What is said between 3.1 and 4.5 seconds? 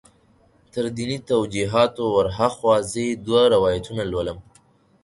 دوه روایتونه لولم.